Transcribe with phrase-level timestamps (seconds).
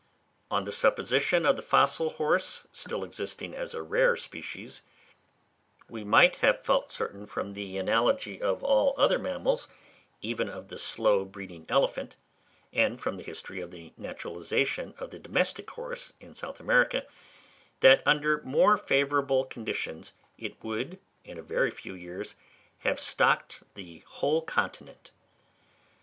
[0.49, 4.81] On the supposition of the fossil horse still existing as a rare species,
[5.87, 9.67] we might have felt certain, from the analogy of all other mammals,
[10.23, 12.15] even of the slow breeding elephant,
[12.73, 17.05] and from the history of the naturalisation of the domestic horse in South America,
[17.81, 22.35] that under more favourable conditions it would in a very few years
[22.79, 25.11] have stocked the whole continent.